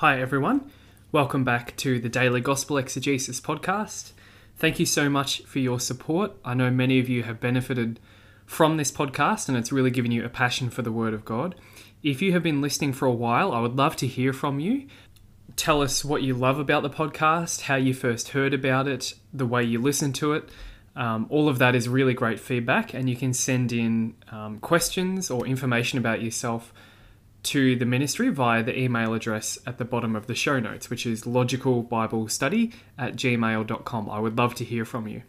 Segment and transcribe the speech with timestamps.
[0.00, 0.70] Hi, everyone.
[1.12, 4.12] Welcome back to the Daily Gospel Exegesis podcast.
[4.56, 6.32] Thank you so much for your support.
[6.42, 8.00] I know many of you have benefited
[8.46, 11.54] from this podcast and it's really given you a passion for the Word of God.
[12.02, 14.86] If you have been listening for a while, I would love to hear from you.
[15.56, 19.46] Tell us what you love about the podcast, how you first heard about it, the
[19.46, 20.48] way you listen to it.
[20.96, 25.30] Um, all of that is really great feedback, and you can send in um, questions
[25.30, 26.72] or information about yourself
[27.42, 31.06] to the ministry via the email address at the bottom of the show notes, which
[31.06, 34.10] is logicalbiblestudy at gmail.com.
[34.10, 35.22] I would love to hear from you.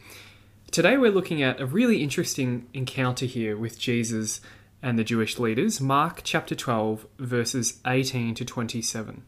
[0.71, 4.41] Today we're looking at a really interesting encounter here with Jesus
[4.81, 9.23] and the Jewish leaders, Mark chapter 12, verses 18 to 27.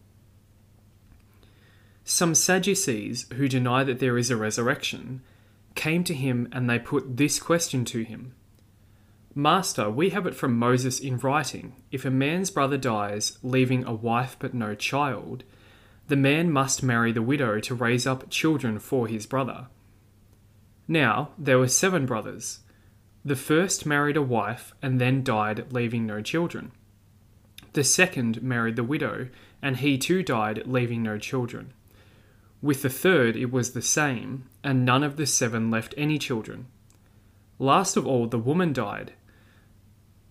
[2.05, 5.21] Some Sadducees who deny that there is a resurrection
[5.75, 8.33] came to him and they put this question to him
[9.35, 13.93] Master, we have it from Moses in writing if a man's brother dies, leaving a
[13.93, 15.43] wife but no child,
[16.07, 19.67] the man must marry the widow to raise up children for his brother.
[20.87, 22.59] Now, there were seven brothers.
[23.25, 26.71] The first married a wife and then died, leaving no children.
[27.71, 29.29] The second married the widow,
[29.63, 31.73] and he too died, leaving no children.
[32.61, 36.67] With the third, it was the same, and none of the seven left any children.
[37.57, 39.13] Last of all, the woman died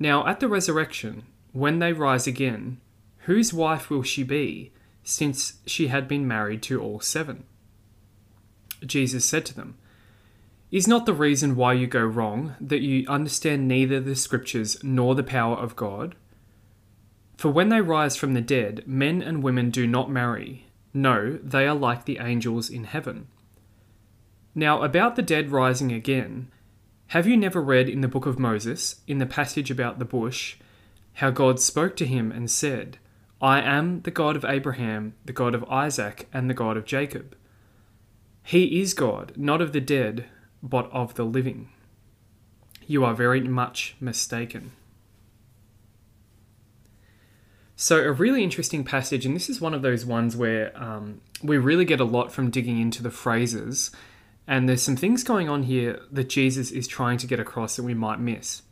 [0.03, 1.23] now, at the resurrection,
[1.53, 2.81] when they rise again,
[3.19, 4.73] whose wife will she be,
[5.05, 7.45] since she had been married to all seven?
[8.85, 9.77] Jesus said to them,
[10.73, 15.15] Is not the reason why you go wrong that you understand neither the Scriptures nor
[15.15, 16.17] the power of God?
[17.37, 20.67] For when they rise from the dead, men and women do not marry.
[20.93, 23.29] No, they are like the angels in heaven.
[24.53, 26.51] Now, about the dead rising again,
[27.13, 30.57] have you never read in the book of Moses, in the passage about the bush,
[31.17, 32.97] how God spoke to him and said,
[33.39, 37.37] I am the God of Abraham, the God of Isaac, and the God of Jacob?
[38.43, 40.25] He is God, not of the dead,
[40.63, 41.69] but of the living.
[42.87, 44.73] You are very much mistaken.
[47.77, 51.59] So, a really interesting passage, and this is one of those ones where um, we
[51.59, 53.91] really get a lot from digging into the phrases
[54.47, 57.85] and there's some things going on here that Jesus is trying to get across that
[57.85, 58.63] we might miss.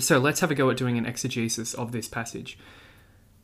[0.00, 2.58] So let's have a go at doing an exegesis of this passage.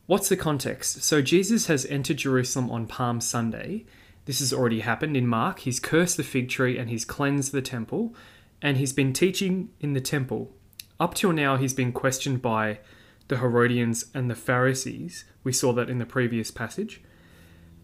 [0.06, 1.02] What's the context?
[1.02, 3.84] So Jesus has entered Jerusalem on Palm Sunday.
[4.24, 5.60] This has already happened in Mark.
[5.60, 8.14] He's cursed the fig tree and he's cleansed the temple,
[8.60, 10.50] and he's been teaching in the temple.
[10.98, 12.80] Up till now, he's been questioned by
[13.28, 15.24] the Herodians and the Pharisees.
[15.44, 17.00] We saw that in the previous passage.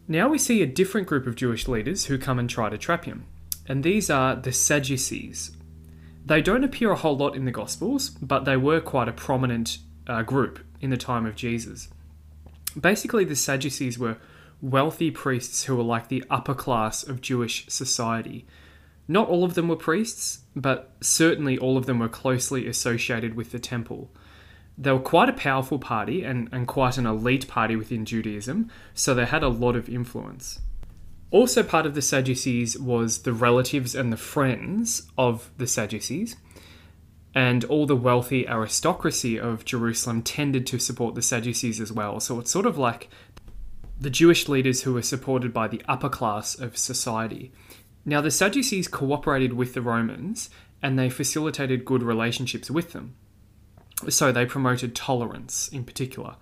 [0.08, 3.04] Now we see a different group of Jewish leaders who come and try to trap
[3.04, 3.26] him
[3.68, 5.52] and these are the Sadducees.
[6.24, 9.78] They don't appear a whole lot in the Gospels, but they were quite a prominent
[10.06, 11.88] uh, group in the time of Jesus.
[12.78, 14.18] Basically, the Sadducees were
[14.60, 18.46] wealthy priests who were like the upper class of Jewish society.
[19.08, 23.52] Not all of them were priests, but certainly all of them were closely associated with
[23.52, 24.10] the temple.
[24.76, 29.14] They were quite a powerful party and, and quite an elite party within Judaism, so
[29.14, 30.60] they had a lot of influence.
[31.36, 36.34] Also, part of the Sadducees was the relatives and the friends of the Sadducees,
[37.34, 42.20] and all the wealthy aristocracy of Jerusalem tended to support the Sadducees as well.
[42.20, 43.10] So it's sort of like
[44.00, 47.52] the Jewish leaders who were supported by the upper class of society.
[48.06, 50.48] Now, the Sadducees cooperated with the Romans
[50.82, 53.14] and they facilitated good relationships with them.
[54.08, 56.36] So they promoted tolerance in particular.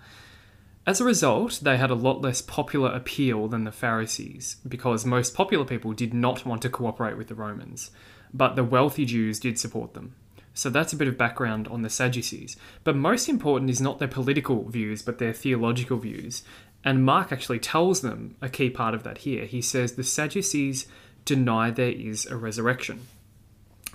[0.87, 5.35] As a result, they had a lot less popular appeal than the Pharisees, because most
[5.35, 7.91] popular people did not want to cooperate with the Romans,
[8.35, 10.15] but the wealthy Jews did support them.
[10.53, 12.57] So that's a bit of background on the Sadducees.
[12.85, 16.45] But most important is not their political views, but their theological views.
[16.85, 19.47] And Mark actually tells them a key part of that here.
[19.47, 20.87] He says the Sadducees
[21.25, 23.07] deny there is a resurrection.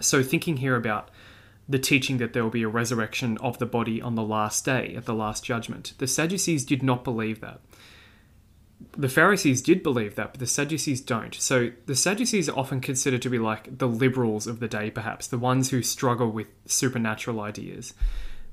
[0.02, 1.10] So, thinking here about
[1.70, 4.96] the teaching that there will be a resurrection of the body on the last day,
[4.98, 5.94] at the last judgment.
[6.00, 7.62] The Sadducees did not believe that.
[8.98, 11.36] The Pharisees did believe that, but the Sadducees don't.
[11.36, 15.28] So the Sadducees are often considered to be like the liberals of the day, perhaps,
[15.28, 17.94] the ones who struggle with supernatural ideas.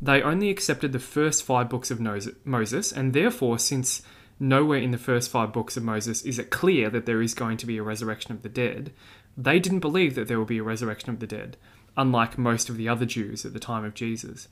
[0.03, 4.03] They only accepted the first five books of Moses, and therefore, since
[4.39, 7.57] nowhere in the first five books of Moses is it clear that there is going
[7.57, 8.93] to be a resurrection of the dead,
[9.39, 11.57] they didn't believe that there will be a resurrection of the dead
[11.97, 14.49] unlike most of the other Jews at the time of Jesus.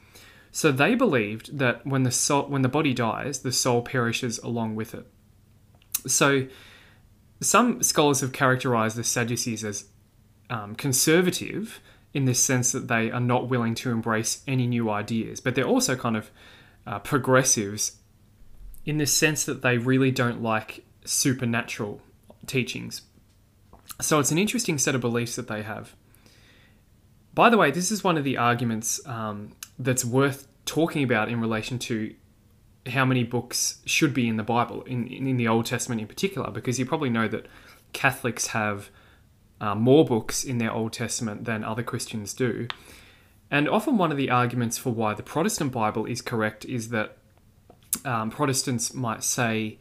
[0.50, 4.76] So they believed that when the soul, when the body dies, the soul perishes along
[4.76, 5.06] with it.
[6.06, 6.46] So
[7.40, 9.86] some scholars have characterized the Sadducees as
[10.50, 11.80] um, conservative
[12.12, 15.66] in the sense that they are not willing to embrace any new ideas, but they're
[15.66, 16.30] also kind of
[16.86, 17.98] uh, progressives
[18.84, 22.00] in the sense that they really don't like supernatural
[22.46, 23.02] teachings.
[24.00, 25.96] So it's an interesting set of beliefs that they have.
[27.34, 31.40] By the way, this is one of the arguments um, that's worth talking about in
[31.40, 32.14] relation to
[32.86, 36.50] how many books should be in the Bible, in, in the Old Testament in particular,
[36.50, 37.46] because you probably know that
[37.92, 38.90] Catholics have
[39.60, 42.68] uh, more books in their Old Testament than other Christians do.
[43.50, 47.16] And often, one of the arguments for why the Protestant Bible is correct is that
[48.04, 49.78] um, Protestants might say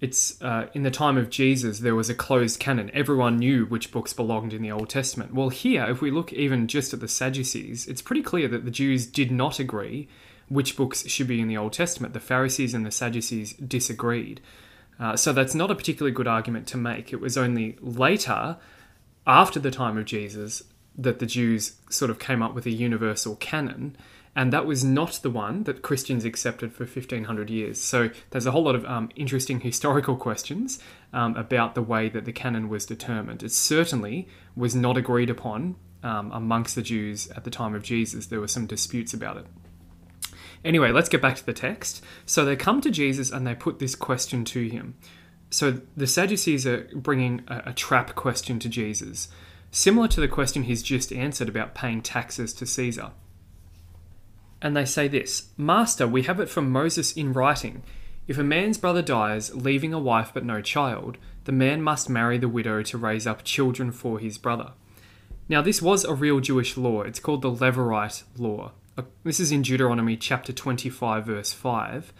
[0.00, 2.90] it's uh, in the time of Jesus, there was a closed canon.
[2.92, 5.34] Everyone knew which books belonged in the Old Testament.
[5.34, 8.70] Well, here, if we look even just at the Sadducees, it's pretty clear that the
[8.70, 10.08] Jews did not agree
[10.48, 12.12] which books should be in the Old Testament.
[12.12, 14.40] The Pharisees and the Sadducees disagreed.
[14.98, 17.12] Uh, so that's not a particularly good argument to make.
[17.12, 18.58] It was only later,
[19.26, 20.62] after the time of Jesus,
[20.96, 23.96] that the Jews sort of came up with a universal canon,
[24.36, 27.80] and that was not the one that Christians accepted for 1500 years.
[27.80, 30.80] So there's a whole lot of um, interesting historical questions
[31.12, 33.42] um, about the way that the canon was determined.
[33.42, 38.26] It certainly was not agreed upon um, amongst the Jews at the time of Jesus.
[38.26, 39.46] There were some disputes about it.
[40.64, 42.02] Anyway, let's get back to the text.
[42.26, 44.96] So they come to Jesus and they put this question to him.
[45.50, 49.28] So the Sadducees are bringing a, a trap question to Jesus,
[49.70, 53.12] similar to the question he's just answered about paying taxes to Caesar.
[54.64, 57.82] And they say this Master, we have it from Moses in writing.
[58.26, 62.38] If a man's brother dies, leaving a wife but no child, the man must marry
[62.38, 64.72] the widow to raise up children for his brother.
[65.50, 67.02] Now, this was a real Jewish law.
[67.02, 68.72] It's called the Levirate law.
[68.96, 72.14] Uh, this is in Deuteronomy chapter 25, verse 5.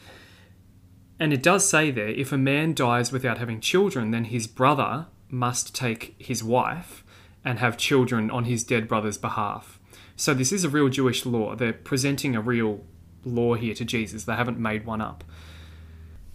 [1.19, 5.07] And it does say there if a man dies without having children, then his brother
[5.31, 7.04] must take his wife
[7.45, 9.79] and have children on his dead brother's behalf.
[10.17, 11.55] So this is a real Jewish law.
[11.55, 12.85] They're presenting a real
[13.25, 15.25] law here to Jesus, they haven't made one up.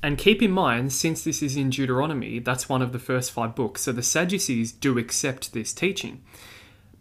[0.01, 3.53] And keep in mind, since this is in Deuteronomy, that's one of the first five
[3.53, 6.23] books, so the Sadducees do accept this teaching.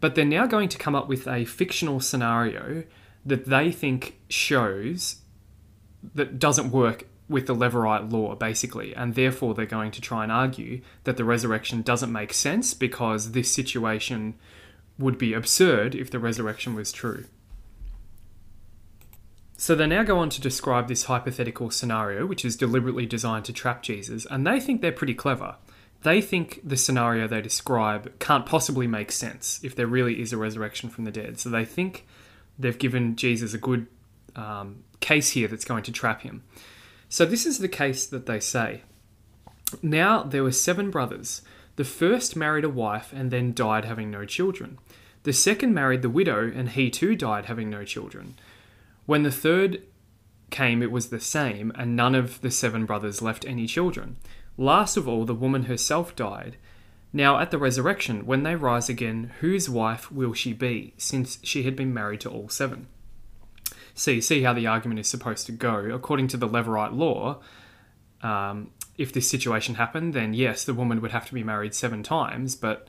[0.01, 2.83] But they're now going to come up with a fictional scenario
[3.25, 5.21] that they think shows
[6.13, 10.31] that doesn't work with the Levirate law, basically, and therefore they're going to try and
[10.31, 14.33] argue that the resurrection doesn't make sense because this situation
[14.97, 17.25] would be absurd if the resurrection was true.
[19.55, 23.53] So they now go on to describe this hypothetical scenario, which is deliberately designed to
[23.53, 25.55] trap Jesus, and they think they're pretty clever.
[26.01, 30.37] They think the scenario they describe can't possibly make sense if there really is a
[30.37, 31.39] resurrection from the dead.
[31.39, 32.07] So they think
[32.57, 33.87] they've given Jesus a good
[34.35, 36.43] um, case here that's going to trap him.
[37.09, 38.83] So this is the case that they say.
[39.81, 41.41] Now there were seven brothers.
[41.75, 44.77] The first married a wife and then died having no children.
[45.23, 48.35] The second married the widow and he too died having no children.
[49.05, 49.81] When the third
[50.49, 54.17] came, it was the same, and none of the seven brothers left any children.
[54.57, 56.57] Last of all, the woman herself died.
[57.11, 61.63] Now, at the resurrection, when they rise again, whose wife will she be, since she
[61.63, 62.87] had been married to all seven?
[63.99, 65.75] See, see how the argument is supposed to go.
[65.75, 67.41] According to the Levirate law,
[68.21, 72.01] um, if this situation happened, then yes, the woman would have to be married seven
[72.01, 72.87] times, but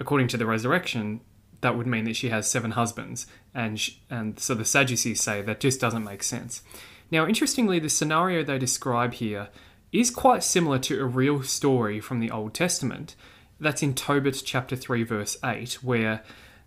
[0.00, 1.20] according to the resurrection,
[1.60, 3.24] that would mean that she has seven husbands.
[3.54, 6.62] And, and so the Sadducees say that just doesn't make sense.
[7.08, 9.48] Now, interestingly, the scenario they describe here
[9.92, 13.14] is quite similar to a real story from the Old Testament
[13.60, 16.24] that's in Tobit chapter 3, verse 8, where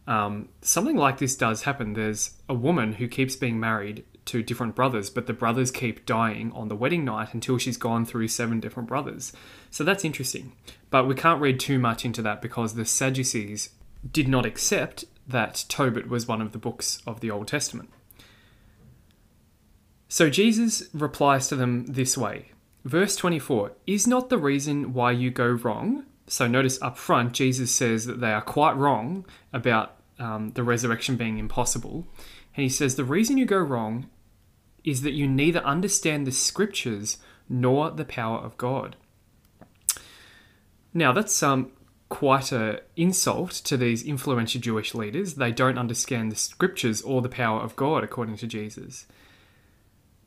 [0.07, 1.93] um, something like this does happen.
[1.93, 6.51] There's a woman who keeps being married to different brothers, but the brothers keep dying
[6.53, 9.33] on the wedding night until she's gone through seven different brothers.
[9.69, 10.53] So that's interesting.
[10.89, 13.69] But we can't read too much into that because the Sadducees
[14.11, 17.89] did not accept that Tobit was one of the books of the Old Testament.
[20.07, 22.51] So Jesus replies to them this way.
[22.83, 27.71] Verse 24 Is not the reason why you go wrong so notice up front, Jesus
[27.71, 32.07] says that they are quite wrong about um, the resurrection being impossible.
[32.55, 34.09] And he says, The reason you go wrong
[34.83, 37.17] is that you neither understand the scriptures
[37.47, 38.95] nor the power of God.
[40.93, 41.71] Now, that's um,
[42.09, 45.35] quite an insult to these influential Jewish leaders.
[45.35, 49.05] They don't understand the scriptures or the power of God, according to Jesus.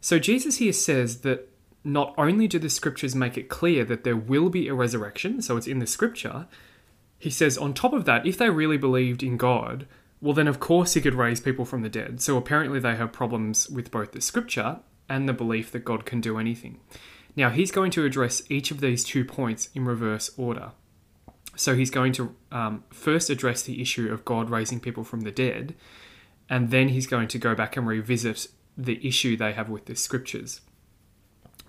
[0.01, 1.49] So, Jesus here says that
[1.85, 5.57] not only do the scriptures make it clear that there will be a resurrection, so
[5.57, 6.47] it's in the scripture,
[7.19, 9.87] he says, on top of that, if they really believed in God,
[10.21, 12.21] well, then of course he could raise people from the dead.
[12.21, 16.21] So apparently they have problems with both the scripture and the belief that God can
[16.21, 16.81] do anything.
[17.37, 20.73] Now, he's going to address each of these two points in reverse order.
[21.55, 25.31] So he's going to um, first address the issue of God raising people from the
[25.31, 25.75] dead,
[26.49, 29.97] and then he's going to go back and revisit the issue they have with the
[29.97, 30.61] scriptures.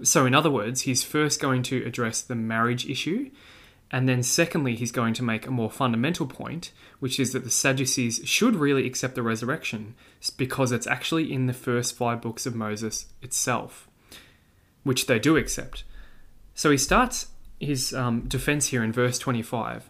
[0.03, 3.31] So, in other words, he's first going to address the marriage issue,
[3.91, 7.49] and then secondly, he's going to make a more fundamental point, which is that the
[7.49, 9.95] Sadducees should really accept the resurrection
[10.37, 13.89] because it's actually in the first five books of Moses itself,
[14.83, 15.83] which they do accept.
[16.53, 17.27] So he starts
[17.59, 19.89] his um, defense here in verse 25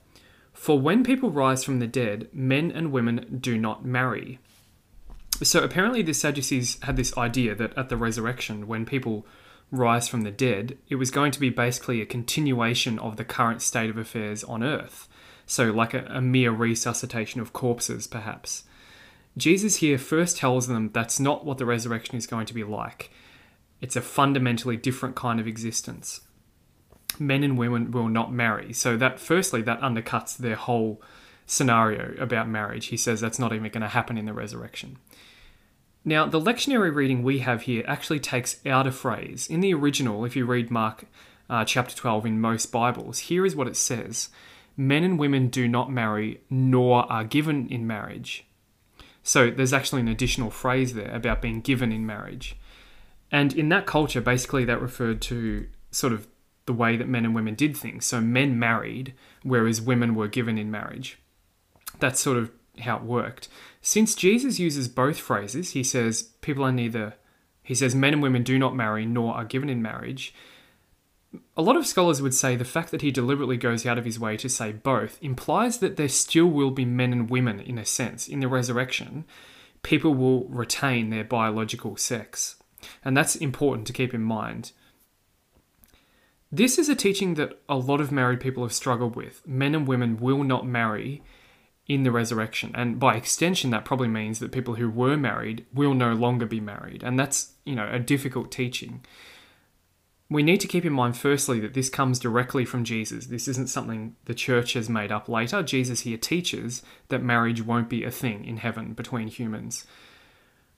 [0.53, 4.39] For when people rise from the dead, men and women do not marry.
[5.41, 9.25] So apparently, the Sadducees had this idea that at the resurrection, when people
[9.71, 13.61] rise from the dead, it was going to be basically a continuation of the current
[13.61, 15.07] state of affairs on earth.
[15.45, 18.63] So, like a, a, mere resuscitation of corpses, perhaps.
[19.37, 23.11] Jesus here first tells them that's not what the resurrection is going to be like.
[23.81, 26.21] It's a fundamentally different kind of existence.
[27.17, 28.73] Men and women will not marry.
[28.73, 31.01] So, that firstly, that undercuts their whole
[31.47, 32.87] scenario about marriage.
[32.87, 34.97] He says that's not even going to happen in the resurrection.
[36.05, 39.47] Now, the lectionary reading we have here actually takes out a phrase.
[39.47, 41.05] In the original, if you read Mark
[41.49, 44.29] uh, chapter 12 in most Bibles, here is what it says
[44.77, 48.45] Men and women do not marry, nor are given in marriage.
[49.23, 52.55] So there's actually an additional phrase there about being given in marriage.
[53.29, 56.27] And in that culture, basically, that referred to sort of
[56.65, 58.05] the way that men and women did things.
[58.05, 59.13] So men married,
[59.43, 61.19] whereas women were given in marriage.
[61.99, 62.51] That's sort of
[62.81, 63.47] how it worked.
[63.81, 67.15] Since Jesus uses both phrases, he says people are neither,
[67.63, 70.33] he says men and women do not marry nor are given in marriage.
[71.55, 74.19] A lot of scholars would say the fact that he deliberately goes out of his
[74.19, 77.85] way to say both implies that there still will be men and women in a
[77.85, 78.27] sense.
[78.27, 79.25] In the resurrection,
[79.83, 82.55] people will retain their biological sex.
[83.05, 84.71] And that's important to keep in mind.
[86.51, 89.45] This is a teaching that a lot of married people have struggled with.
[89.45, 91.21] Men and women will not marry
[91.89, 92.71] in the resurrection.
[92.75, 96.61] And by extension, that probably means that people who were married will no longer be
[96.61, 97.03] married.
[97.03, 99.03] And that's, you know, a difficult teaching.
[100.29, 103.25] We need to keep in mind, firstly, that this comes directly from Jesus.
[103.25, 105.63] This isn't something the church has made up later.
[105.63, 109.87] Jesus here teaches that marriage won't be a thing in heaven between humans.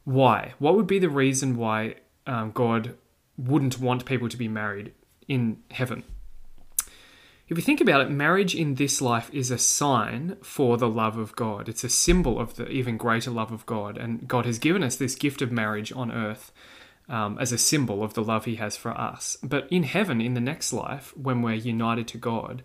[0.06, 0.54] Why?
[0.60, 2.96] What would be the reason why um, God
[3.38, 4.94] wouldn't want people to be married
[5.28, 6.04] in heaven?
[7.52, 11.18] If you think about it, marriage in this life is a sign for the love
[11.18, 11.68] of God.
[11.68, 13.98] It's a symbol of the even greater love of God.
[13.98, 16.54] And God has given us this gift of marriage on earth
[17.10, 19.36] um, as a symbol of the love He has for us.
[19.44, 22.64] But in heaven, in the next life, when we're united to God,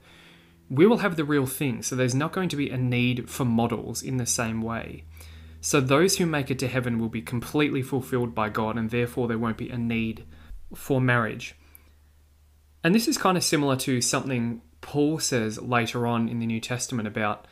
[0.71, 1.83] we will have the real thing.
[1.83, 5.03] So there's not going to be a need for models in the same way.
[5.61, 9.27] So those who make it to heaven will be completely fulfilled by God, and therefore
[9.27, 10.25] there won't be a need
[10.77, 11.57] for marriage.
[12.85, 16.61] And this is kind of similar to something Paul says later on in the New
[16.61, 17.47] Testament about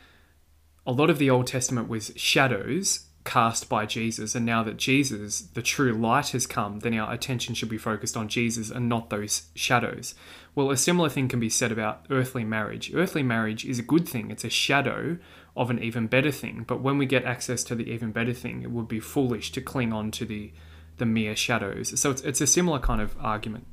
[0.87, 5.41] a lot of the Old Testament was shadows cast by Jesus, and now that Jesus,
[5.41, 9.11] the true light, has come, then our attention should be focused on Jesus and not
[9.11, 10.15] those shadows.
[10.55, 12.95] Well, a similar thing can be said about earthly marriage.
[12.95, 15.19] Earthly marriage is a good thing, it's a shadow
[15.57, 18.63] of an even better thing, but when we get access to the even better thing,
[18.63, 20.53] it would be foolish to cling on to the,
[20.99, 21.99] the mere shadows.
[21.99, 23.67] So it's, it's a similar kind of argument.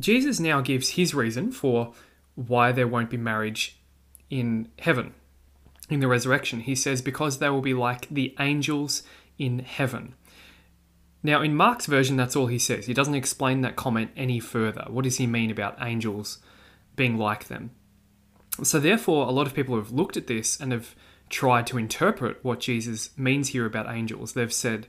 [0.00, 1.94] Jesus now gives his reason for
[2.36, 3.80] why there won't be marriage
[4.30, 5.14] in heaven,
[5.90, 6.60] in the resurrection.
[6.60, 9.02] He says, because they will be like the angels
[9.38, 10.14] in heaven.
[11.22, 12.86] Now, in Mark's version, that's all he says.
[12.86, 14.84] He doesn't explain that comment any further.
[14.88, 16.38] What does he mean about angels
[16.94, 17.72] being like them?
[18.62, 20.94] So, therefore, a lot of people have looked at this and have
[21.28, 24.32] tried to interpret what Jesus means here about angels.
[24.34, 24.86] They've said,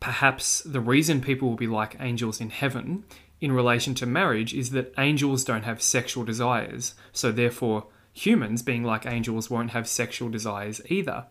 [0.00, 3.04] perhaps the reason people will be like angels in heaven
[3.40, 8.84] in relation to marriage is that angels don't have sexual desires, so therefore humans, being
[8.84, 11.26] like angels, won't have sexual desires either.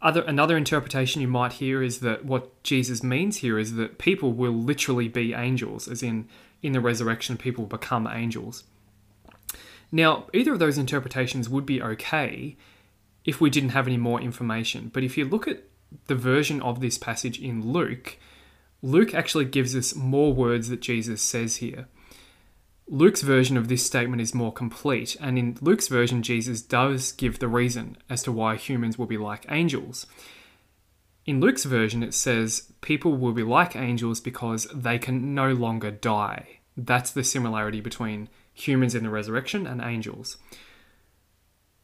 [0.00, 4.32] Other, another interpretation you might hear is that what Jesus means here is that people
[4.32, 6.28] will literally be angels, as in,
[6.62, 8.62] in the resurrection, people become angels.
[9.90, 12.56] Now, either of those interpretations would be okay
[13.24, 15.64] if we didn't have any more information, but if you look at
[16.06, 18.18] the version of this passage in Luke,
[18.82, 21.88] Luke actually gives us more words that Jesus says here.
[22.90, 27.38] Luke's version of this statement is more complete, and in Luke's version, Jesus does give
[27.38, 30.06] the reason as to why humans will be like angels.
[31.26, 35.90] In Luke's version, it says people will be like angels because they can no longer
[35.90, 36.60] die.
[36.74, 40.38] That's the similarity between humans in the resurrection and angels.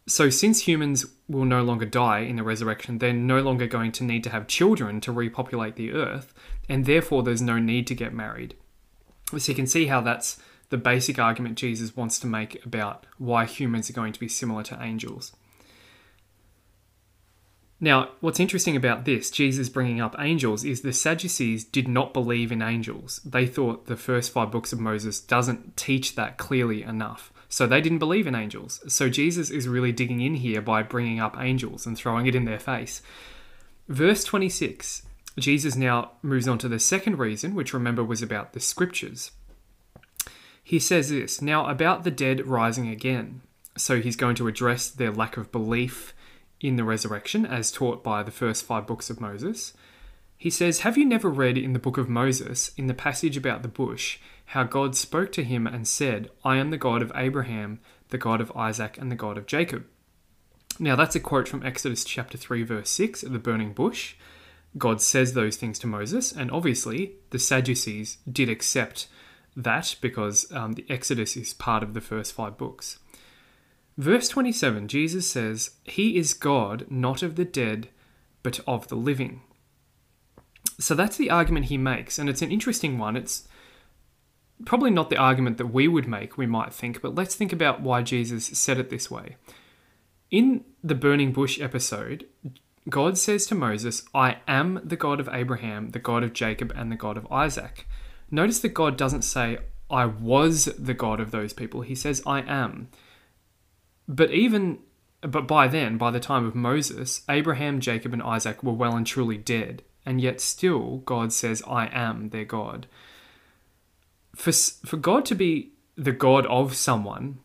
[0.07, 4.05] So, since humans will no longer die in the resurrection, they're no longer going to
[4.05, 6.35] need to have children to repopulate the earth,
[6.69, 8.55] and therefore there's no need to get married.
[9.37, 13.47] So, you can see how that's the basic argument Jesus wants to make about why
[13.47, 15.33] humans are going to be similar to angels.
[17.81, 22.51] Now, what's interesting about this, Jesus bringing up angels, is the Sadducees did not believe
[22.51, 23.21] in angels.
[23.25, 27.31] They thought the first five books of Moses doesn't teach that clearly enough.
[27.55, 28.81] So they didn't believe in angels.
[28.93, 32.47] So Jesus is really digging in here by bringing up angels and throwing it in
[32.47, 33.01] their face.
[33.87, 35.03] Verse 26,
[35.39, 39.31] Jesus now moves on to the second reason, which remember was about the scriptures.
[40.65, 43.43] He says this Now, about the dead rising again.
[43.79, 46.13] So he's going to address their lack of belief
[46.61, 49.75] in the resurrection as taught by the first five books of Moses.
[50.37, 53.63] He says, Have you never read in the book of Moses, in the passage about
[53.63, 57.81] the bush, how God spoke to him and said, I am the God of Abraham,
[58.09, 59.87] the God of Isaac, and the God of Jacob?
[60.79, 64.17] Now, that's a quote from Exodus chapter 3, verse 6 at the burning bush.
[64.77, 69.07] God says those things to Moses, and obviously the Sadducees did accept
[69.57, 72.99] that because um, the Exodus is part of the first five books.
[73.97, 77.89] Verse 27, Jesus says, He is God, not of the dead,
[78.43, 79.43] but of the living.
[80.81, 83.17] So that's the argument he makes, and it's an interesting one.
[83.17, 83.47] It's
[84.65, 87.81] probably not the argument that we would make, we might think, but let's think about
[87.81, 89.37] why Jesus said it this way.
[90.31, 92.27] In the burning bush episode,
[92.89, 96.91] God says to Moses, I am the God of Abraham, the God of Jacob, and
[96.91, 97.87] the God of Isaac.
[98.31, 99.59] Notice that God doesn't say,
[99.91, 101.83] I was the God of those people.
[101.83, 102.89] He says, I am.
[104.09, 104.79] But even
[105.27, 109.07] but by then, by the time of Moses, Abraham, Jacob, and Isaac were well and
[109.07, 112.87] truly dead, and yet still God says, I am their God.
[114.45, 117.39] For, for God to be the God of someone,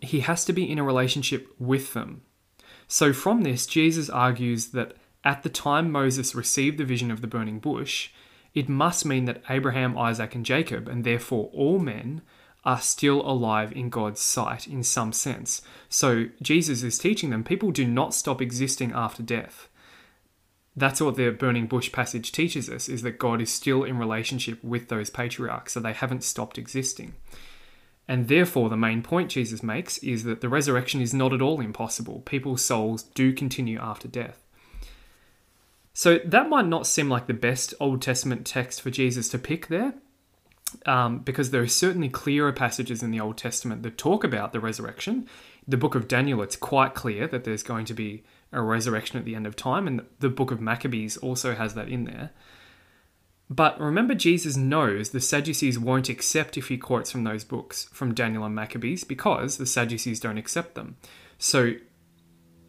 [0.00, 2.22] he has to be in a relationship with them.
[2.88, 7.26] So from this, Jesus argues that at the time Moses received the vision of the
[7.26, 8.08] burning bush,
[8.54, 12.22] it must mean that Abraham, Isaac, and Jacob, and therefore all men,
[12.64, 15.60] are still alive in God's sight in some sense.
[15.90, 19.68] So Jesus is teaching them people do not stop existing after death.
[20.76, 24.62] That's what the burning bush passage teaches us is that God is still in relationship
[24.64, 27.14] with those patriarchs, so they haven't stopped existing.
[28.08, 31.60] And therefore, the main point Jesus makes is that the resurrection is not at all
[31.60, 32.20] impossible.
[32.26, 34.44] People's souls do continue after death.
[35.94, 39.68] So that might not seem like the best Old Testament text for Jesus to pick
[39.68, 39.94] there,
[40.86, 44.60] um, because there are certainly clearer passages in the Old Testament that talk about the
[44.60, 45.28] resurrection.
[45.68, 49.24] The book of Daniel, it's quite clear that there's going to be a resurrection at
[49.24, 52.30] the end of time, and the book of Maccabees also has that in there.
[53.50, 58.14] But remember, Jesus knows the Sadducees won't accept if he quotes from those books, from
[58.14, 60.96] Daniel and Maccabees, because the Sadducees don't accept them.
[61.36, 61.74] So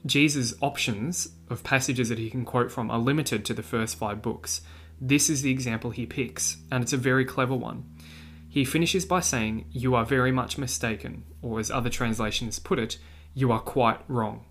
[0.06, 4.22] Jesus' options of passages that he can quote from are limited to the first five
[4.22, 4.62] books.
[5.00, 7.86] This is the example he picks, and it's a very clever one.
[8.50, 12.98] He finishes by saying, You are very much mistaken, or as other translations put it,
[13.34, 14.46] you are quite wrong.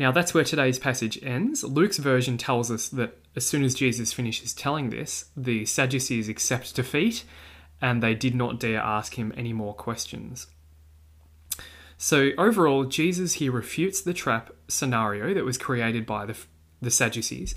[0.00, 1.62] Now, that's where today's passage ends.
[1.62, 6.74] Luke's version tells us that as soon as Jesus finishes telling this, the Sadducees accept
[6.74, 7.22] defeat
[7.82, 10.46] and they did not dare ask him any more questions.
[11.98, 16.38] So, overall, Jesus here refutes the trap scenario that was created by the,
[16.80, 17.54] the Sadducees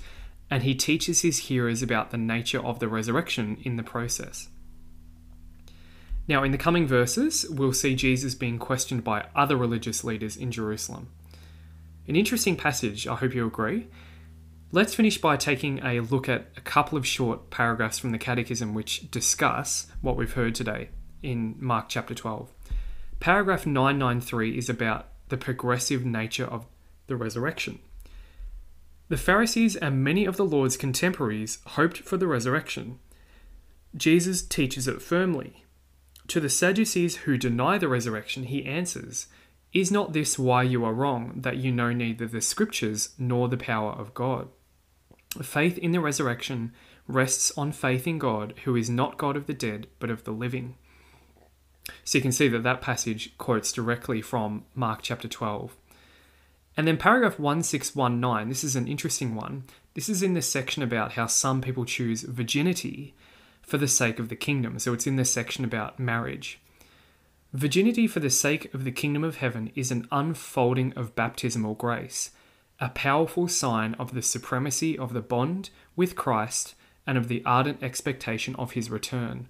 [0.50, 4.50] and he teaches his hearers about the nature of the resurrection in the process.
[6.28, 10.50] Now, in the coming verses, we'll see Jesus being questioned by other religious leaders in
[10.52, 11.08] Jerusalem.
[12.06, 13.86] An interesting passage, I hope you agree.
[14.72, 18.74] Let's finish by taking a look at a couple of short paragraphs from the Catechism
[18.74, 20.90] which discuss what we've heard today
[21.22, 22.52] in Mark chapter 12.
[23.20, 26.66] Paragraph 993 is about the progressive nature of
[27.06, 27.78] the resurrection.
[29.08, 32.98] The Pharisees and many of the Lord's contemporaries hoped for the resurrection.
[33.96, 35.64] Jesus teaches it firmly.
[36.28, 39.26] To the Sadducees who deny the resurrection, he answers,
[39.74, 43.56] Is not this why you are wrong, that you know neither the Scriptures nor the
[43.56, 44.48] power of God?
[45.42, 46.72] Faith in the resurrection
[47.08, 50.30] rests on faith in God, who is not God of the dead, but of the
[50.30, 50.76] living.
[52.04, 55.76] So you can see that that passage quotes directly from Mark chapter 12.
[56.76, 59.64] And then paragraph 1619, this is an interesting one.
[59.94, 63.14] This is in the section about how some people choose virginity
[63.62, 64.78] for the sake of the kingdom.
[64.78, 66.60] So it's in the section about marriage.
[67.54, 72.32] Virginity for the sake of the kingdom of heaven is an unfolding of baptismal grace,
[72.80, 76.74] a powerful sign of the supremacy of the bond with Christ
[77.06, 79.46] and of the ardent expectation of his return,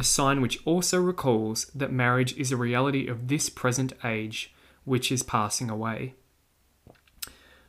[0.00, 5.12] a sign which also recalls that marriage is a reality of this present age which
[5.12, 6.14] is passing away.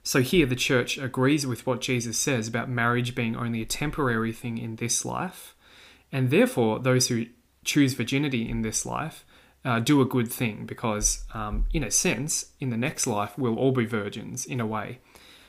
[0.02, 4.34] So here the church agrees with what Jesus says about marriage being only a temporary
[4.34, 5.56] thing in this life,
[6.12, 7.28] and therefore those who
[7.64, 9.24] choose virginity in this life
[9.66, 13.58] uh, do a good thing because, um, in a sense, in the next life, we'll
[13.58, 15.00] all be virgins in a way.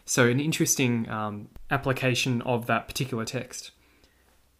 [0.04, 3.72] So, an interesting um, application of that particular text.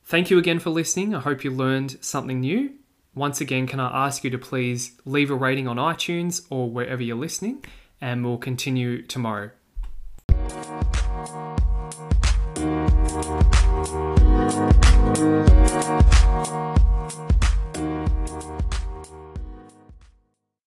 [0.04, 1.14] Thank you again for listening.
[1.14, 2.74] I hope you learned something new.
[3.14, 7.02] Once again, can I ask you to please leave a rating on iTunes or wherever
[7.02, 7.64] you're listening,
[8.00, 9.50] and we'll continue tomorrow.